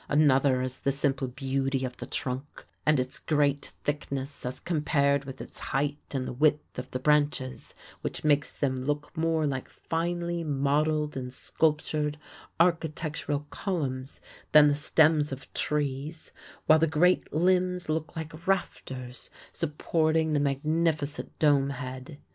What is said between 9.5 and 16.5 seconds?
finely modeled and sculptured architectural columns than the stems of trees,